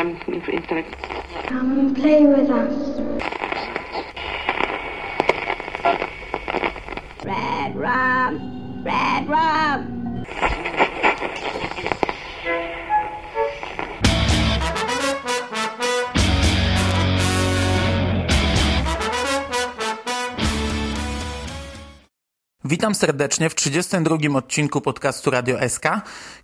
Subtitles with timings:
[0.00, 0.18] um.
[1.46, 3.00] Come and play with us.
[7.24, 9.99] Red rum, red rum.
[22.70, 25.84] Witam serdecznie w 32 odcinku podcastu Radio SK,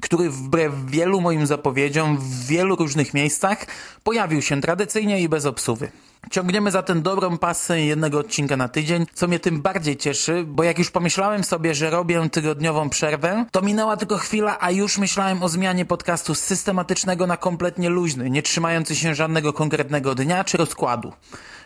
[0.01, 3.67] który wbrew wielu moim zapowiedziom w wielu różnych miejscach
[4.05, 5.91] pojawił się tradycyjnie i bez obsuwy.
[6.31, 10.79] Ciągniemy zatem dobrą pasę jednego odcinka na tydzień, co mnie tym bardziej cieszy, bo jak
[10.79, 15.49] już pomyślałem sobie, że robię tygodniową przerwę, to minęła tylko chwila, a już myślałem o
[15.49, 21.13] zmianie podcastu z systematycznego na kompletnie luźny, nie trzymający się żadnego konkretnego dnia czy rozkładu.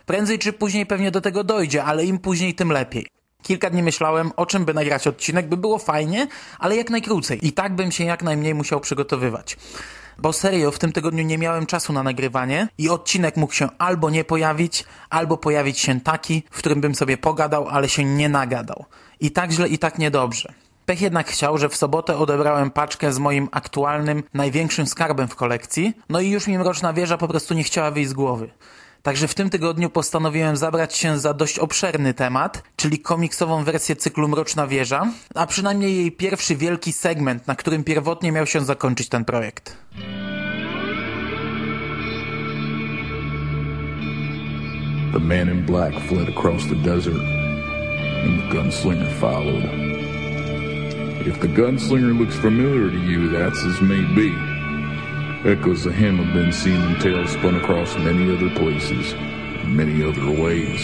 [0.06, 3.20] Prędzej czy później pewnie do tego dojdzie, ale im później, tym lepiej.
[3.43, 6.27] Kilka dni myślałem, o czym by nagrać odcinek, by było fajnie,
[6.59, 7.47] ale jak najkrócej.
[7.47, 9.57] I tak bym się jak najmniej musiał przygotowywać.
[10.19, 14.11] Bo serio, w tym tygodniu nie miałem czasu na nagrywanie i odcinek mógł się albo
[14.11, 18.84] nie pojawić, albo pojawić się taki, w którym bym sobie pogadał, ale się nie nagadał.
[19.20, 20.53] I tak źle, i tak niedobrze.
[20.86, 25.92] Pech jednak chciał, że w sobotę odebrałem paczkę z moim aktualnym, największym skarbem w kolekcji,
[26.09, 28.51] no i już mi Mroczna Wieża po prostu nie chciała wyjść z głowy.
[29.03, 34.29] Także w tym tygodniu postanowiłem zabrać się za dość obszerny temat, czyli komiksową wersję cyklu
[34.29, 39.25] Mroczna Wieża, a przynajmniej jej pierwszy wielki segment, na którym pierwotnie miał się zakończyć ten
[39.25, 39.77] projekt.
[45.12, 47.17] The man in black fled across the desert,
[48.25, 49.64] and the gunslinger followed.
[51.27, 54.50] If the gunslinger looks familiar to you, that's as may be.
[55.44, 59.14] Echoes of him have been seen in tales spun across many other places,
[59.64, 60.83] many other ways.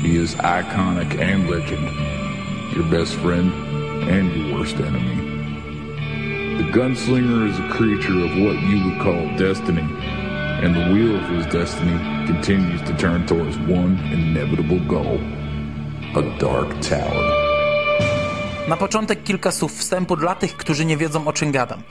[0.00, 1.84] He is iconic and legend,
[2.74, 3.52] your best friend
[4.08, 5.16] and your worst enemy.
[6.56, 11.28] The gunslinger is a creature of what you would call destiny, and the wheel of
[11.28, 15.20] his destiny continues to turn towards one inevitable goal
[16.16, 17.33] a dark tower.
[18.68, 21.82] Na początek kilka słów wstępu dla tych, którzy nie wiedzą o czym gadam.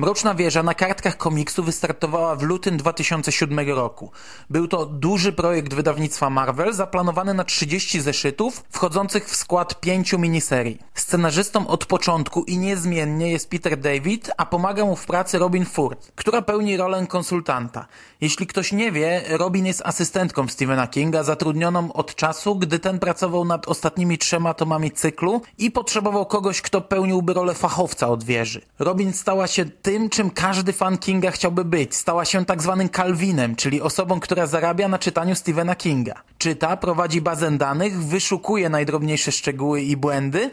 [0.00, 4.10] Mroczna Wieża na kartkach komiksu wystartowała w lutym 2007 roku.
[4.50, 10.78] Był to duży projekt wydawnictwa Marvel zaplanowany na 30 zeszytów, wchodzących w skład pięciu miniserii.
[10.94, 16.12] Scenarzystą od początku i niezmiennie jest Peter David, a pomaga mu w pracy Robin Ford,
[16.14, 17.86] która pełni rolę konsultanta.
[18.20, 23.44] Jeśli ktoś nie wie, Robin jest asystentką Stephena Kinga, zatrudnioną od czasu, gdy ten pracował
[23.44, 28.60] nad ostatnimi trzema tomami cyklu i potrzebował kogoś, kto pełniłby rolę fachowca od wieży.
[28.78, 31.96] Robin stała się tym, czym każdy fan Kinga chciałby być.
[31.96, 36.14] Stała się tak zwanym Calvinem, czyli osobą, która zarabia na czytaniu Stephena Kinga.
[36.38, 40.50] Czyta, prowadzi bazę danych, wyszukuje najdrobniejsze szczegóły i błędy,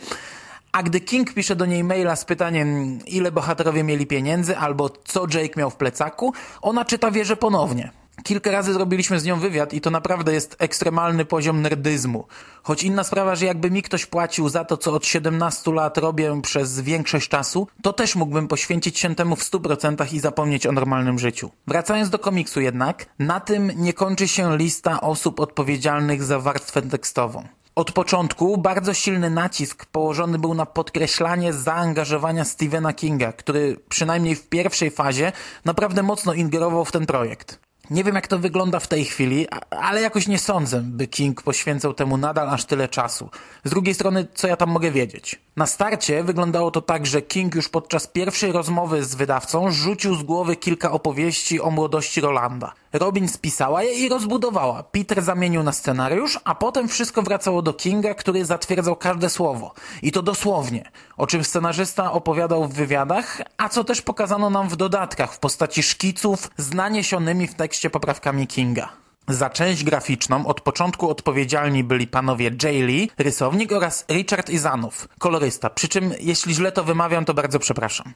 [0.72, 5.22] a gdy King pisze do niej maila z pytaniem, ile bohaterowie mieli pieniędzy albo co
[5.34, 7.92] Jake miał w plecaku, ona czyta wieżę ponownie.
[8.24, 12.28] Kilka razy zrobiliśmy z nią wywiad i to naprawdę jest ekstremalny poziom nerdyzmu.
[12.64, 16.42] Choć inna sprawa, że jakby mi ktoś płacił za to, co od 17 lat robię
[16.42, 21.20] przez większość czasu, to też mógłbym poświęcić się temu w 100% i zapomnieć o normalnym
[21.20, 21.52] życiu.
[21.68, 27.48] Wracając do komiksu jednak, na tym nie kończy się lista osób odpowiedzialnych za warstwę tekstową.
[27.76, 34.50] Od początku bardzo silny nacisk położony był na podkreślanie zaangażowania Stephena Kinga, który przynajmniej w
[34.50, 35.32] pierwszej fazie
[35.66, 37.67] naprawdę mocno ingerował w ten projekt.
[37.90, 41.94] Nie wiem, jak to wygląda w tej chwili, ale jakoś nie sądzę, by King poświęcał
[41.94, 43.30] temu nadal aż tyle czasu.
[43.64, 45.40] Z drugiej strony, co ja tam mogę wiedzieć?
[45.56, 50.24] Na starcie wyglądało to tak, że King już podczas pierwszej rozmowy z wydawcą rzucił z
[50.24, 52.74] głowy kilka opowieści o młodości Rolanda.
[52.98, 54.84] Robin spisała je i rozbudowała.
[54.84, 59.74] Peter zamienił na scenariusz, a potem wszystko wracało do Kinga, który zatwierdzał każde słowo.
[60.02, 60.92] I to dosłownie.
[61.18, 65.84] O czym scenarzysta opowiadał w wywiadach, a co też pokazano nam w dodatkach w postaci
[65.84, 68.90] szkiców z naniesionymi w tekście poprawkami Kinga.
[69.28, 75.70] Za część graficzną od początku odpowiedzialni byli panowie Jay Lee, rysownik oraz Richard Izanów, kolorysta.
[75.70, 78.14] Przy czym, jeśli źle to wymawiam, to bardzo przepraszam.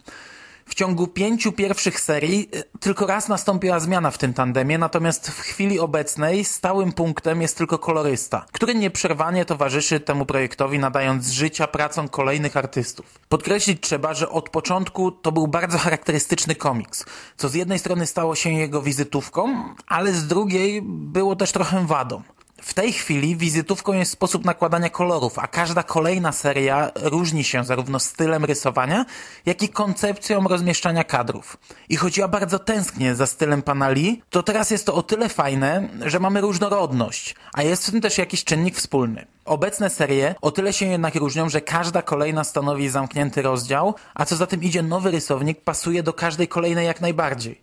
[0.66, 5.40] W ciągu pięciu pierwszych serii y, tylko raz nastąpiła zmiana w tym tandemie, natomiast w
[5.40, 12.10] chwili obecnej stałym punktem jest tylko kolorysta, który nieprzerwanie towarzyszy temu projektowi, nadając życia pracom
[12.10, 13.06] kolejnych artystów.
[13.30, 17.06] Podkreślić trzeba, że od początku to był bardzo charakterystyczny komiks,
[17.38, 19.56] co z jednej strony stało się jego wizytówką,
[19.88, 22.22] ale z drugiej było też trochę wadą.
[22.62, 28.00] W tej chwili wizytówką jest sposób nakładania kolorów, a każda kolejna seria różni się zarówno
[28.00, 29.06] stylem rysowania,
[29.46, 31.58] jak i koncepcją rozmieszczania kadrów.
[31.90, 35.30] I choć ja bardzo tęsknię za stylem pana Lee, to teraz jest to o tyle
[35.30, 39.26] fajne, że mamy różnorodność, a jest w tym też jakiś czynnik wspólny.
[39.46, 44.36] Obecne serie o tyle się jednak różnią, że każda kolejna stanowi zamknięty rozdział, a co
[44.36, 47.62] za tym idzie nowy rysownik pasuje do każdej kolejnej jak najbardziej.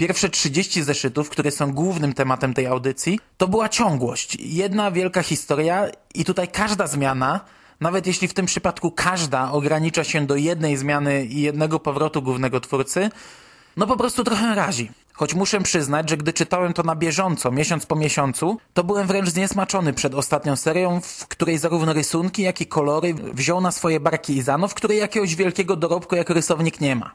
[0.00, 4.36] Pierwsze 30 zeszytów, które są głównym tematem tej audycji, to była ciągłość.
[4.40, 7.40] Jedna wielka historia i tutaj każda zmiana
[7.80, 12.60] nawet jeśli w tym przypadku każda ogranicza się do jednej zmiany i jednego powrotu głównego
[12.60, 13.10] twórcy,
[13.76, 14.90] no po prostu trochę razi.
[15.12, 19.28] Choć muszę przyznać, że gdy czytałem to na bieżąco, miesiąc po miesiącu, to byłem wręcz
[19.28, 24.36] zniesmaczony przed ostatnią serią, w której zarówno rysunki, jak i kolory wziął na swoje barki
[24.36, 27.14] Izano, w której jakiegoś wielkiego dorobku jako rysownik nie ma.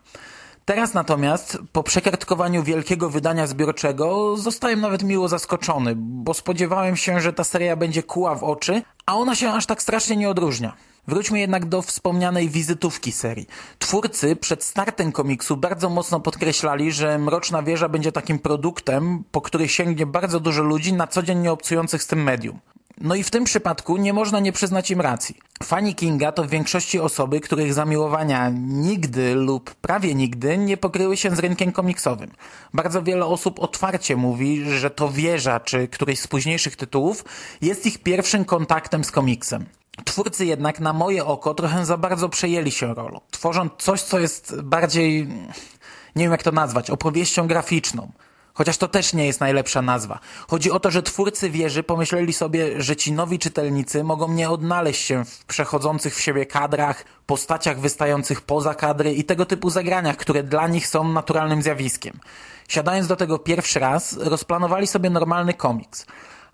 [0.65, 7.33] Teraz natomiast, po przekartkowaniu wielkiego wydania zbiorczego, zostałem nawet miło zaskoczony, bo spodziewałem się, że
[7.33, 10.73] ta seria będzie kuła w oczy, a ona się aż tak strasznie nie odróżnia.
[11.07, 13.47] Wróćmy jednak do wspomnianej wizytówki serii.
[13.79, 19.67] Twórcy przed startem komiksu bardzo mocno podkreślali, że Mroczna Wieża będzie takim produktem, po który
[19.67, 22.59] sięgnie bardzo dużo ludzi na co dzień nie obcujących z tym medium.
[23.01, 25.37] No i w tym przypadku nie można nie przyznać im racji.
[25.63, 31.35] Fani Kinga to w większości osoby, których zamiłowania nigdy lub prawie nigdy nie pokryły się
[31.35, 32.31] z rynkiem komiksowym.
[32.73, 37.25] Bardzo wiele osób otwarcie mówi, że to wieża czy któryś z późniejszych tytułów
[37.61, 39.65] jest ich pierwszym kontaktem z komiksem.
[40.05, 44.61] Twórcy jednak na moje oko trochę za bardzo przejęli się rolą, tworząc coś, co jest
[44.61, 45.27] bardziej,
[46.15, 48.11] nie wiem jak to nazwać, opowieścią graficzną.
[48.55, 50.19] Chociaż to też nie jest najlepsza nazwa.
[50.47, 55.05] Chodzi o to, że twórcy wieży pomyśleli sobie, że ci nowi czytelnicy mogą nie odnaleźć
[55.05, 60.43] się w przechodzących w siebie kadrach, postaciach wystających poza kadry i tego typu zagraniach, które
[60.43, 62.19] dla nich są naturalnym zjawiskiem.
[62.67, 66.05] Siadając do tego pierwszy raz, rozplanowali sobie normalny komiks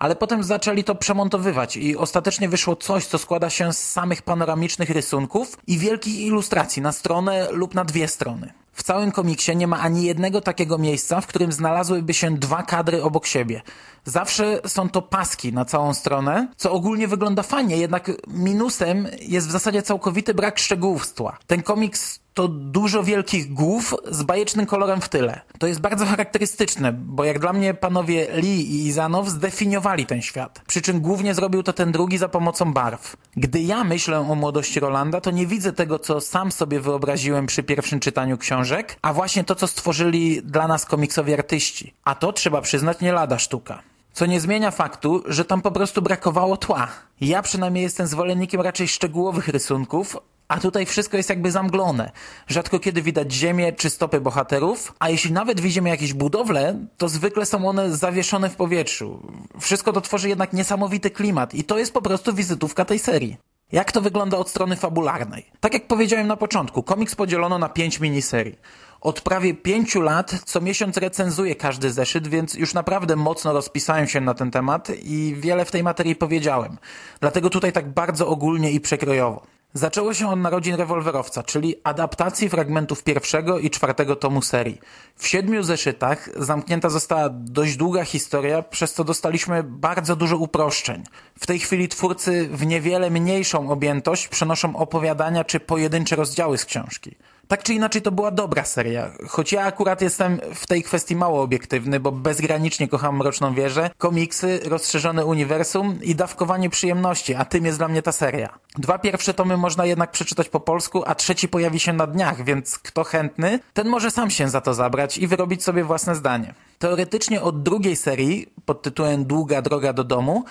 [0.01, 4.89] ale potem zaczęli to przemontowywać i ostatecznie wyszło coś, co składa się z samych panoramicznych
[4.89, 8.53] rysunków i wielkich ilustracji na stronę lub na dwie strony.
[8.73, 13.03] W całym komiksie nie ma ani jednego takiego miejsca, w którym znalazłyby się dwa kadry
[13.03, 13.61] obok siebie.
[14.05, 19.51] Zawsze są to paski na całą stronę, co ogólnie wygląda fajnie, jednak minusem jest w
[19.51, 21.13] zasadzie całkowity brak szczegółów.
[21.47, 25.41] Ten komiks to dużo wielkich głów z bajecznym kolorem w tyle.
[25.59, 30.61] To jest bardzo charakterystyczne, bo jak dla mnie panowie Lee i Izanow zdefiniowali ten świat.
[30.67, 33.15] Przy czym głównie zrobił to ten drugi za pomocą barw.
[33.37, 37.63] Gdy ja myślę o młodości Rolanda, to nie widzę tego, co sam sobie wyobraziłem przy
[37.63, 41.93] pierwszym czytaniu książek, a właśnie to, co stworzyli dla nas komiksowi artyści.
[42.03, 43.81] A to, trzeba przyznać, nie lada sztuka.
[44.13, 46.87] Co nie zmienia faktu, że tam po prostu brakowało tła.
[47.21, 50.17] Ja przynajmniej jestem zwolennikiem raczej szczegółowych rysunków,
[50.51, 52.11] a tutaj wszystko jest jakby zamglone.
[52.47, 57.45] Rzadko kiedy widać ziemię czy stopy bohaterów, a jeśli nawet widzimy jakieś budowle, to zwykle
[57.45, 59.31] są one zawieszone w powietrzu.
[59.59, 63.37] Wszystko to tworzy jednak niesamowity klimat i to jest po prostu wizytówka tej serii.
[63.71, 65.51] Jak to wygląda od strony fabularnej?
[65.59, 68.59] Tak jak powiedziałem na początku, komiks podzielono na pięć miniserii.
[69.01, 74.21] Od prawie pięciu lat co miesiąc recenzuję każdy zeszyt, więc już naprawdę mocno rozpisałem się
[74.21, 76.77] na ten temat i wiele w tej materii powiedziałem.
[77.19, 79.60] Dlatego tutaj tak bardzo ogólnie i przekrojowo.
[79.73, 84.79] Zaczęło się od narodzin rewolwerowca, czyli adaptacji fragmentów pierwszego i czwartego tomu serii.
[85.15, 91.03] W siedmiu zeszytach zamknięta została dość długa historia, przez co dostaliśmy bardzo dużo uproszczeń.
[91.39, 97.15] W tej chwili twórcy w niewiele mniejszą objętość przenoszą opowiadania czy pojedyncze rozdziały z książki.
[97.51, 101.41] Tak czy inaczej to była dobra seria, choć ja akurat jestem w tej kwestii mało
[101.41, 107.77] obiektywny, bo bezgranicznie kocham Mroczną Wieżę, komiksy, rozszerzone uniwersum i dawkowanie przyjemności, a tym jest
[107.77, 108.59] dla mnie ta seria.
[108.77, 112.79] Dwa pierwsze tomy można jednak przeczytać po polsku, a trzeci pojawi się na dniach, więc
[112.79, 116.53] kto chętny, ten może sam się za to zabrać i wyrobić sobie własne zdanie.
[116.79, 120.43] Teoretycznie od drugiej serii, pod tytułem Długa droga do domu,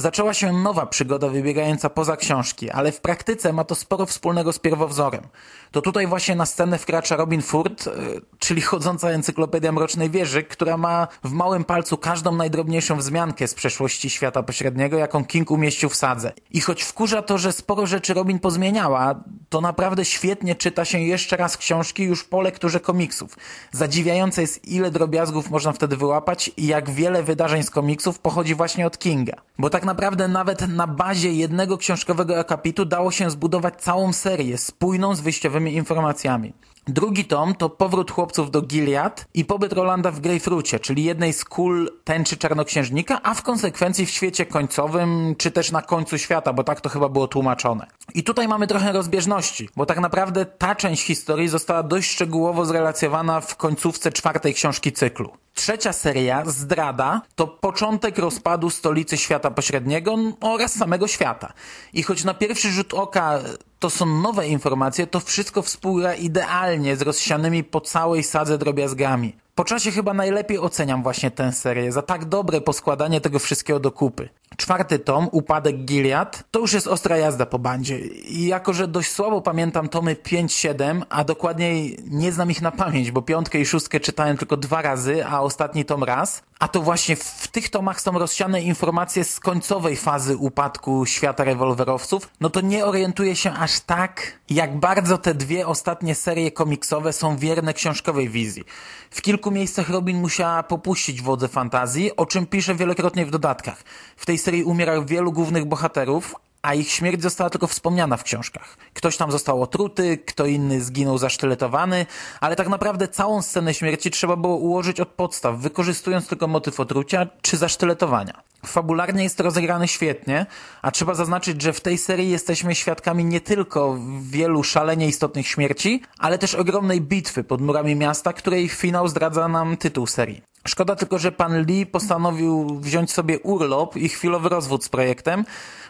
[0.00, 4.58] Zaczęła się nowa przygoda wybiegająca poza książki, ale w praktyce ma to sporo wspólnego z
[4.58, 5.22] pierwowzorem.
[5.70, 7.90] To tutaj właśnie na scenę wkracza Robin Ford, e,
[8.38, 14.10] czyli chodząca encyklopedia Mrocznej Wieży, która ma w małym palcu każdą najdrobniejszą wzmiankę z przeszłości
[14.10, 16.32] świata pośredniego, jaką King umieścił w sadze.
[16.50, 19.14] I choć wkurza to, że sporo rzeczy Robin pozmieniała,
[19.48, 23.36] to naprawdę świetnie czyta się jeszcze raz książki już po lekturze komiksów.
[23.72, 28.86] Zadziwiające jest ile drobiazgów można wtedy wyłapać i jak wiele wydarzeń z komiksów pochodzi właśnie
[28.86, 29.36] od Kinga.
[29.58, 35.14] Bo tak naprawdę nawet na bazie jednego książkowego akapitu dało się zbudować całą serię spójną
[35.14, 36.52] z wyjściowymi informacjami.
[36.90, 41.44] Drugi tom to powrót chłopców do Gilead i pobyt Rolanda w Greyfrucie, czyli jednej z
[41.44, 46.64] kul tęczy czarnoksiężnika, a w konsekwencji w świecie końcowym, czy też na końcu świata, bo
[46.64, 47.86] tak to chyba było tłumaczone.
[48.14, 53.40] I tutaj mamy trochę rozbieżności, bo tak naprawdę ta część historii została dość szczegółowo zrelacjonowana
[53.40, 55.30] w końcówce czwartej książki cyklu.
[55.54, 61.52] Trzecia seria, Zdrada, to początek rozpadu stolicy świata pośredniego oraz samego świata.
[61.92, 63.38] I choć na pierwszy rzut oka
[63.80, 69.36] to są nowe informacje, to wszystko współgra idealnie z rozsianymi po całej sadze drobiazgami.
[69.54, 73.92] Po czasie chyba najlepiej oceniam właśnie tę serię za tak dobre poskładanie tego wszystkiego do
[73.92, 74.28] kupy.
[74.56, 77.98] Czwarty tom, Upadek Gilead, to już jest ostra jazda po bandzie.
[77.98, 83.10] I jako, że dość słabo pamiętam tomy 5-7, a dokładniej nie znam ich na pamięć,
[83.10, 87.16] bo piątkę i szóstkę czytałem tylko dwa razy, a ostatni tom raz, a to właśnie
[87.16, 92.86] w tych tomach są rozsiane informacje z końcowej fazy upadku świata rewolwerowców, no to nie
[92.86, 98.64] orientuję się aż tak, jak bardzo te dwie ostatnie serie komiksowe są wierne książkowej wizji.
[99.10, 103.82] W kilku miejscach Robin musiała popuścić wodze fantazji, o czym pisze wielokrotnie w dodatkach.
[104.16, 108.76] W tej serii umiera wielu głównych bohaterów, a ich śmierć została tylko wspomniana w książkach.
[108.94, 112.06] Ktoś tam został otruty, kto inny zginął zasztyletowany,
[112.40, 117.26] ale tak naprawdę całą scenę śmierci trzeba było ułożyć od podstaw, wykorzystując tylko motyw otrucia
[117.42, 118.49] czy zasztyletowania.
[118.66, 120.46] Fabularnie jest to rozegrane świetnie,
[120.82, 126.02] a trzeba zaznaczyć, że w tej serii jesteśmy świadkami nie tylko wielu szalenie istotnych śmierci,
[126.18, 130.42] ale też ogromnej bitwy pod murami miasta, której finał zdradza nam tytuł serii.
[130.68, 135.44] Szkoda tylko, że pan Lee postanowił wziąć sobie urlop i chwilowy rozwód z projektem,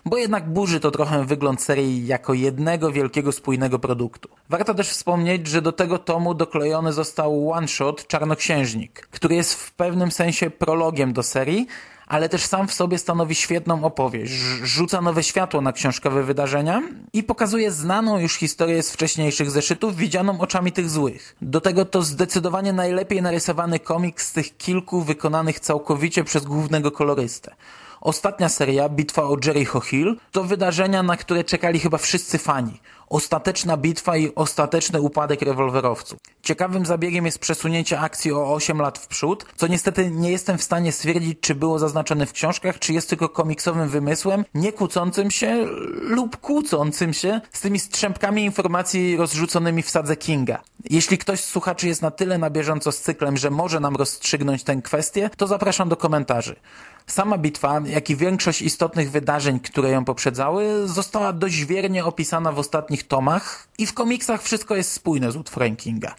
[0.05, 4.29] bo jednak burzy to trochę wygląd serii jako jednego wielkiego spójnego produktu.
[4.49, 10.11] Warto też wspomnieć, że do tego tomu doklejony został one-shot Czarnoksiężnik, który jest w pewnym
[10.11, 11.67] sensie prologiem do serii,
[12.11, 14.33] ale też sam w sobie stanowi świetną opowieść.
[14.63, 20.41] Rzuca nowe światło na książkowe wydarzenia i pokazuje znaną już historię z wcześniejszych zeszytów, widzianą
[20.41, 21.37] oczami tych złych.
[21.43, 27.55] Do tego to zdecydowanie najlepiej narysowany komik z tych kilku wykonanych całkowicie przez głównego kolorystę.
[28.01, 32.81] Ostatnia seria, Bitwa o Jericho Hill, to wydarzenia, na które czekali chyba wszyscy fani.
[33.09, 36.19] Ostateczna bitwa i ostateczny upadek rewolwerowców.
[36.43, 40.63] Ciekawym zabiegiem jest przesunięcie akcji o 8 lat w przód, co niestety nie jestem w
[40.63, 45.67] stanie stwierdzić, czy było zaznaczone w książkach, czy jest tylko komiksowym wymysłem, nie kłócącym się
[46.03, 50.63] lub kłócącym się z tymi strzępkami informacji rozrzuconymi w sadze Kinga.
[50.91, 54.65] Jeśli ktoś z słuchaczy jest na tyle na bieżąco z cyklem, że może nam rozstrzygnąć
[54.65, 56.57] tę kwestię, to zapraszam do komentarzy.
[57.07, 62.59] Sama bitwa, jak i większość istotnych wydarzeń, które ją poprzedzały, została dość wiernie opisana w
[62.59, 66.15] ostatnich tomach i w komiksach wszystko jest spójne z utworem Kinga.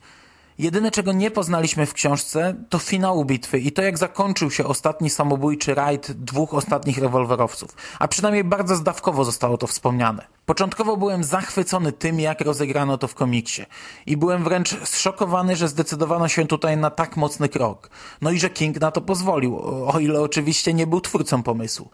[0.58, 5.10] Jedyne, czego nie poznaliśmy w książce, to finału bitwy i to, jak zakończył się ostatni
[5.10, 7.76] samobójczy rajd dwóch ostatnich rewolwerowców.
[8.00, 10.28] A przynajmniej bardzo zdawkowo zostało to wspomniane.
[10.46, 13.66] Początkowo byłem zachwycony tym, jak rozegrano to w komiksie.
[14.06, 17.90] I byłem wręcz zszokowany, że zdecydowano się tutaj na tak mocny krok.
[18.22, 21.90] No i że King na to pozwolił, o ile oczywiście nie był twórcą pomysłu.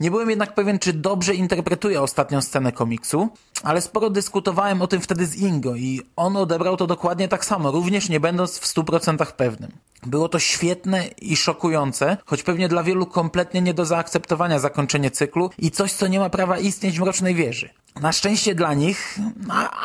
[0.00, 3.28] Nie byłem jednak pewien, czy dobrze interpretuję ostatnią scenę komiksu,
[3.62, 7.70] ale sporo dyskutowałem o tym wtedy z Ingo i on odebrał to dokładnie tak samo,
[7.70, 9.72] również nie będąc w 100% pewnym.
[10.06, 15.50] Było to świetne i szokujące, choć pewnie dla wielu kompletnie nie do zaakceptowania zakończenie cyklu
[15.58, 17.70] i coś, co nie ma prawa istnieć w Mrocznej Wieży.
[18.00, 19.18] Na szczęście dla nich,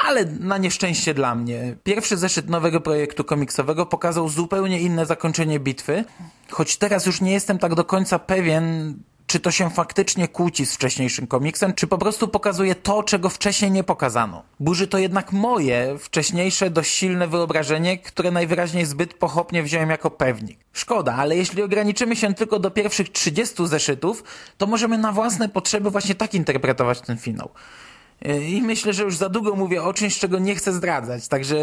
[0.06, 6.06] ale na nieszczęście dla mnie, pierwszy zeszyt nowego projektu komiksowego pokazał zupełnie inne zakończenie bitwy,
[6.50, 8.96] choć teraz już nie jestem tak do końca pewien,
[9.32, 13.72] czy to się faktycznie kłóci z wcześniejszym komiksem, czy po prostu pokazuje to, czego wcześniej
[13.72, 14.44] nie pokazano.
[14.60, 20.60] Burzy to jednak moje, wcześniejsze, dość silne wyobrażenie, które najwyraźniej zbyt pochopnie wziąłem jako pewnik.
[20.74, 24.24] Szkoda, ale jeśli ograniczymy się tylko do pierwszych 30 zeszytów,
[24.58, 27.50] to możemy na własne potrzeby właśnie tak interpretować ten finał.
[28.48, 31.56] I myślę, że już za długo mówię o czymś, czego nie chcę zdradzać, także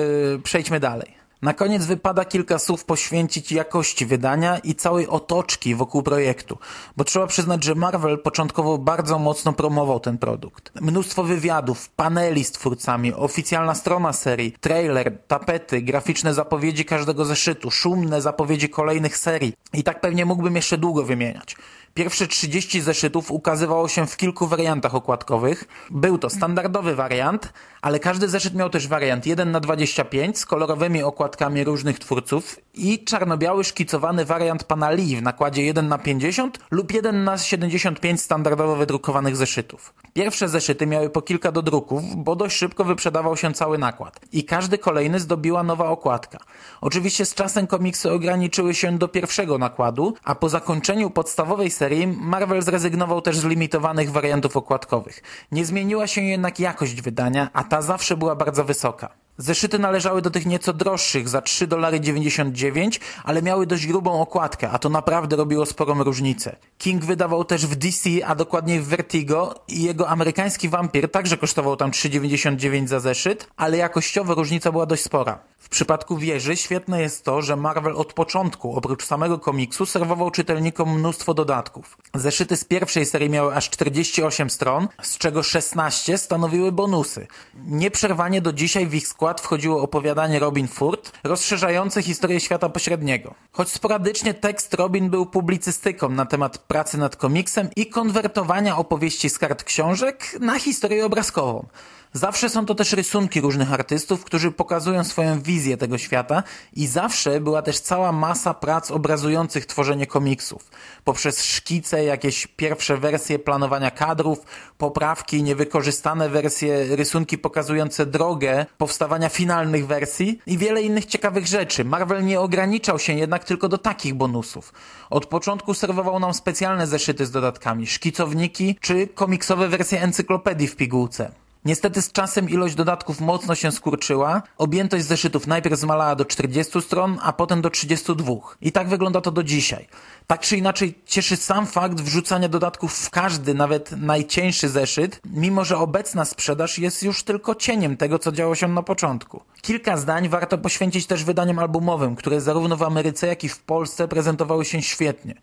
[0.43, 1.28] przejdźmy dalej.
[1.43, 6.59] Na koniec wypada kilka słów poświęcić jakości wydania i całej otoczki wokół projektu,
[6.97, 10.81] bo trzeba przyznać, że Marvel początkowo bardzo mocno promował ten produkt.
[10.81, 18.23] Mnóstwo wywiadów, paneli z twórcami, oficjalna strona serii, trailer, tapety, graficzne zapowiedzi każdego zeszytu, szumne
[18.23, 21.57] zapowiedzi kolejnych serii i tak pewnie mógłbym jeszcze długo wymieniać.
[21.95, 25.65] Pierwsze 30 zeszytów ukazywało się w kilku wariantach okładkowych.
[25.91, 27.53] Był to standardowy wariant,
[27.83, 33.05] ale każdy zeszyt miał też wariant 1 na 25 z kolorowymi okładkami różnych twórców i
[33.05, 38.77] czarno-biały szkicowany wariant pana Lee w nakładzie 1 na 50 lub 1 na 75 standardowo
[38.77, 39.95] wydrukowanych zeszytów.
[40.13, 44.79] Pierwsze zeszyty miały po kilka dodruków, bo dość szybko wyprzedawał się cały nakład i każdy
[44.79, 46.39] kolejny zdobiła nowa okładka.
[46.81, 52.63] Oczywiście z czasem komiksy ograniczyły się do pierwszego nakładu, a po zakończeniu podstawowej serii Marvel
[52.63, 55.23] zrezygnował też z limitowanych wariantów okładkowych.
[55.53, 59.28] Nie zmieniła się jednak jakość wydania, a ta zawsze była bardzo wysoka.
[59.41, 64.89] Zeszyty należały do tych nieco droższych za 3,99 ale miały dość grubą okładkę, a to
[64.89, 66.57] naprawdę robiło sporą różnicę.
[66.79, 71.77] King wydawał też w DC, a dokładniej w Vertigo i jego amerykański wampir także kosztował
[71.77, 75.39] tam 3,99 za zeszyt, ale jakościowo różnica była dość spora.
[75.59, 80.99] W przypadku wieży świetne jest to, że Marvel od początku, oprócz samego komiksu, serwował czytelnikom
[80.99, 81.99] mnóstwo dodatków.
[82.15, 87.27] Zeszyty z pierwszej serii miały aż 48 stron, z czego 16 stanowiły bonusy.
[87.67, 93.35] Nieprzerwanie do dzisiaj w ich składzie skład wchodziło opowiadanie Robin Ford, rozszerzające historię świata pośredniego.
[93.53, 99.39] Choć sporadycznie tekst Robin był publicystyką na temat pracy nad komiksem i konwertowania opowieści z
[99.39, 101.67] kart książek na historię obrazkową.
[102.13, 107.41] Zawsze są to też rysunki różnych artystów, którzy pokazują swoją wizję tego świata i zawsze
[107.41, 110.71] była też cała masa prac obrazujących tworzenie komiksów.
[111.05, 114.39] Poprzez szkice, jakieś pierwsze wersje planowania kadrów,
[114.79, 121.85] poprawki, niewykorzystane wersje, rysunki pokazujące drogę powstawania finalnych wersji i wiele innych ciekawych rzeczy.
[121.85, 124.73] Marvel nie ograniczał się jednak tylko do takich bonusów.
[125.11, 131.31] Od początku serwował nam specjalne zeszyty z dodatkami, szkicowniki czy komiksowe wersje encyklopedii w pigułce.
[131.65, 134.43] Niestety z czasem ilość dodatków mocno się skurczyła.
[134.59, 138.35] Objętość zeszytów najpierw zmalała do 40 stron, a potem do 32.
[138.61, 139.89] I tak wygląda to do dzisiaj.
[140.27, 145.79] Tak czy inaczej cieszy sam fakt wrzucania dodatków w każdy, nawet najcieńszy zeszyt, mimo że
[145.79, 149.43] obecna sprzedaż jest już tylko cieniem tego, co działo się na początku.
[149.63, 154.09] Kilka zdań warto poświęcić też wydaniom albumowym, które zarówno w Ameryce, jak i w Polsce
[154.09, 155.35] prezentowały się świetnie.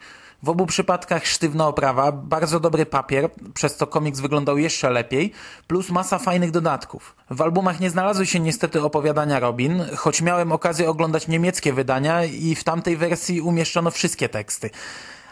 [0.45, 5.31] W obu przypadkach sztywna oprawa, bardzo dobry papier, przez co komiks wyglądał jeszcze lepiej,
[5.67, 7.15] plus masa fajnych dodatków.
[7.29, 12.55] W albumach nie znalazły się niestety opowiadania Robin, choć miałem okazję oglądać niemieckie wydania i
[12.55, 14.69] w tamtej wersji umieszczono wszystkie teksty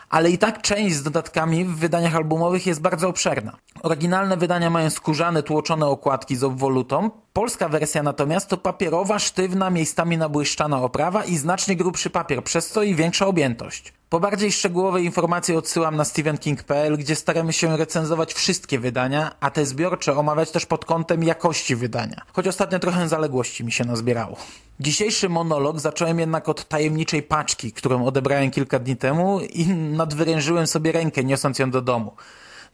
[0.09, 3.57] ale i tak część z dodatkami w wydaniach albumowych jest bardzo obszerna.
[3.83, 10.17] Oryginalne wydania mają skórzane, tłoczone okładki z obwolutą, polska wersja natomiast to papierowa, sztywna, miejscami
[10.17, 13.93] nabłyszczana oprawa i znacznie grubszy papier, przez co i większa objętość.
[14.09, 19.65] Po bardziej szczegółowe informacje odsyłam na stevenking.pl, gdzie staramy się recenzować wszystkie wydania, a te
[19.65, 22.21] zbiorcze omawiać też pod kątem jakości wydania.
[22.33, 24.37] Choć ostatnio trochę zaległości mi się nazbierało.
[24.79, 30.91] Dzisiejszy monolog zacząłem jednak od tajemniczej paczki, którą odebrałem kilka dni temu i nadwyrężyłem sobie
[30.91, 32.11] rękę, niosąc ją do domu.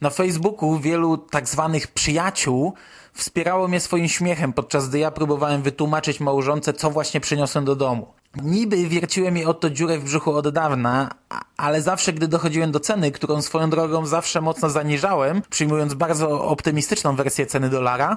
[0.00, 2.74] Na Facebooku wielu tak zwanych przyjaciół
[3.12, 8.06] wspierało mnie swoim śmiechem, podczas gdy ja próbowałem wytłumaczyć małżonce, co właśnie przyniosłem do domu.
[8.42, 11.10] Niby wierciłem jej oto dziurę w brzuchu od dawna,
[11.56, 17.16] ale zawsze gdy dochodziłem do ceny, którą swoją drogą zawsze mocno zaniżałem, przyjmując bardzo optymistyczną
[17.16, 18.16] wersję ceny dolara,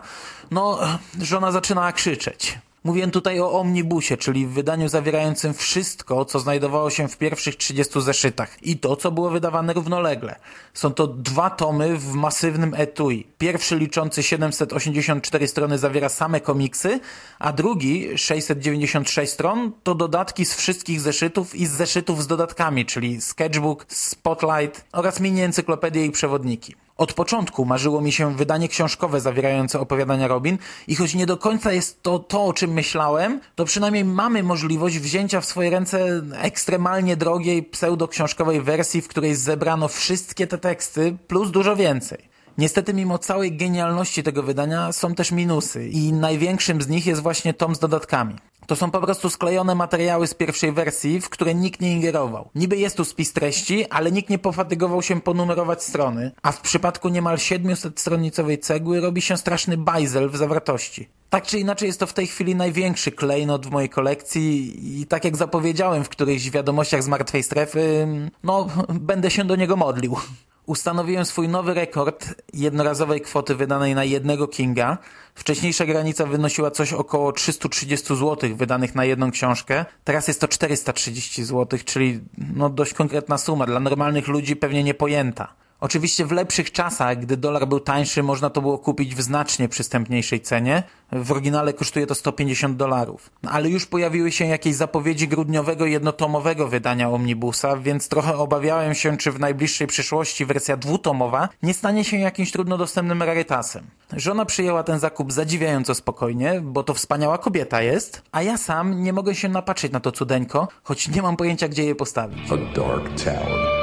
[0.51, 0.79] no
[1.21, 2.59] żona zaczynała krzyczeć.
[2.85, 8.01] Mówię tutaj o omnibusie, czyli w wydaniu zawierającym wszystko, co znajdowało się w pierwszych 30
[8.01, 10.35] zeszytach i to, co było wydawane równolegle.
[10.73, 13.27] Są to dwa tomy w masywnym etui.
[13.37, 16.99] Pierwszy liczący 784 strony zawiera same komiksy,
[17.39, 23.21] a drugi 696 stron to dodatki z wszystkich zeszytów i z zeszytów z dodatkami, czyli
[23.21, 26.82] sketchbook, spotlight oraz mini encyklopedie i przewodniki.
[26.97, 31.71] Od początku marzyło mi się wydanie książkowe zawierające opowiadania Robin i choć nie do końca
[31.71, 37.17] jest to to, o czym myślałem, to przynajmniej mamy możliwość wzięcia w swoje ręce ekstremalnie
[37.17, 42.32] drogiej pseudo-książkowej wersji, w której zebrano wszystkie te teksty plus dużo więcej.
[42.57, 47.53] Niestety mimo całej genialności tego wydania są też minusy i największym z nich jest właśnie
[47.53, 48.35] tom z dodatkami.
[48.67, 52.49] To są po prostu sklejone materiały z pierwszej wersji, w które nikt nie ingerował.
[52.55, 57.09] Niby jest tu spis treści, ale nikt nie pofatygował się ponumerować strony, a w przypadku
[57.09, 61.09] niemal 700-stronicowej cegły robi się straszny bajzel w zawartości.
[61.29, 65.25] Tak czy inaczej jest to w tej chwili największy klejnot w mojej kolekcji i tak
[65.25, 68.07] jak zapowiedziałem w którejś wiadomościach z martwej strefy,
[68.43, 70.17] no będę się do niego modlił.
[70.65, 74.97] Ustanowiłem swój nowy rekord jednorazowej kwoty wydanej na jednego Kinga.
[75.35, 79.85] Wcześniejsza granica wynosiła coś około 330 zł wydanych na jedną książkę.
[80.03, 82.19] Teraz jest to 430 zł, czyli
[82.55, 83.65] no dość konkretna suma.
[83.65, 85.62] Dla normalnych ludzi pewnie niepojęta.
[85.83, 90.41] Oczywiście w lepszych czasach, gdy dolar był tańszy, można to było kupić w znacznie przystępniejszej
[90.41, 90.83] cenie.
[91.11, 93.29] W oryginale kosztuje to 150 dolarów.
[93.47, 99.31] Ale już pojawiły się jakieś zapowiedzi grudniowego jednotomowego wydania Omnibusa, więc trochę obawiałem się, czy
[99.31, 103.83] w najbliższej przyszłości wersja dwutomowa nie stanie się jakimś trudno dostępnym rarytasem.
[104.13, 109.13] Żona przyjęła ten zakup zadziwiająco spokojnie, bo to wspaniała kobieta jest, a ja sam nie
[109.13, 112.51] mogę się napatrzeć na to cudeńko, choć nie mam pojęcia, gdzie je postawić.
[112.51, 113.82] A Dark Tower.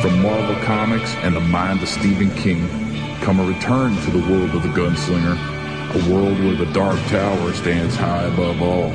[0.00, 2.68] From Marvel Comics and the mind of Stephen King
[3.22, 7.52] come a return to the world of the gunslinger, a world where the Dark Tower
[7.52, 8.90] stands high above all.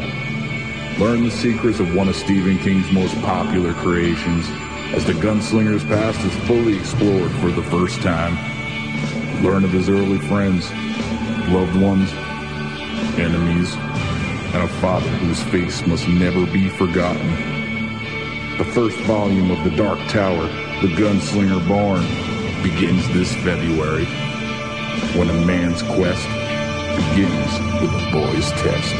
[1.05, 4.47] Learn the secrets of one of Stephen King's most popular creations
[4.93, 8.37] as the gunslinger's past is fully explored for the first time.
[9.43, 10.71] Learn of his early friends,
[11.51, 12.13] loved ones,
[13.19, 13.75] enemies,
[14.53, 17.29] and a father whose face must never be forgotten.
[18.57, 20.47] The first volume of The Dark Tower
[20.83, 22.03] The Gunslinger Born
[22.61, 24.03] begins this February
[25.15, 26.27] when a man's quest
[26.99, 28.95] begins with a boy's test.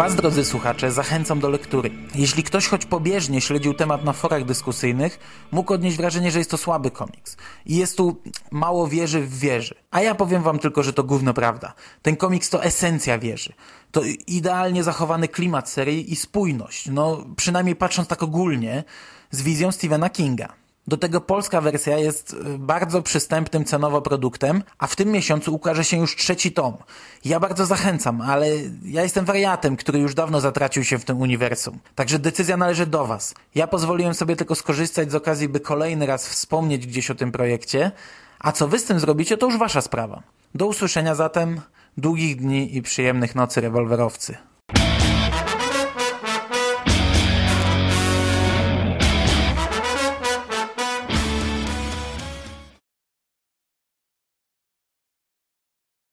[0.00, 1.90] Was, drodzy słuchacze, zachęcam do lektury.
[2.14, 5.18] Jeśli ktoś choć pobieżnie śledził temat na forach dyskusyjnych,
[5.50, 7.36] mógł odnieść wrażenie, że jest to słaby komiks.
[7.66, 8.16] I jest tu
[8.50, 9.74] mało wieży w wieży.
[9.90, 11.74] A ja powiem wam tylko, że to gówno prawda.
[12.02, 13.52] Ten komiks to esencja wieży.
[13.92, 16.88] To idealnie zachowany klimat serii i spójność.
[16.90, 18.84] No, przynajmniej patrząc tak ogólnie,
[19.30, 20.60] z wizją Stephena Kinga.
[20.86, 25.84] Do tego polska wersja jest y, bardzo przystępnym cenowo produktem, a w tym miesiącu ukaże
[25.84, 26.76] się już trzeci tom.
[27.24, 28.48] Ja bardzo zachęcam, ale
[28.84, 31.78] ja jestem wariatem, który już dawno zatracił się w tym uniwersum.
[31.94, 33.34] Także decyzja należy do Was.
[33.54, 37.90] Ja pozwoliłem sobie tylko skorzystać z okazji, by kolejny raz wspomnieć gdzieś o tym projekcie,
[38.38, 40.22] a co Wy z tym zrobicie, to już Wasza sprawa.
[40.54, 41.60] Do usłyszenia zatem,
[41.96, 44.36] długich dni i przyjemnych nocy rewolwerowcy.